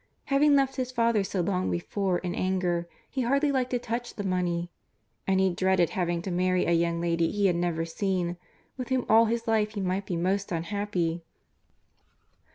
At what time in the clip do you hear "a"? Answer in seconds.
6.65-6.71